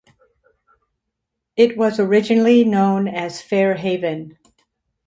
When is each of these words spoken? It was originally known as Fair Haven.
It 1.55 1.77
was 1.77 1.99
originally 1.99 2.63
known 2.63 3.07
as 3.07 3.39
Fair 3.39 3.75
Haven. 3.75 4.39